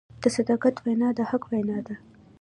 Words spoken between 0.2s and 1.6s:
د صداقت وینا د حق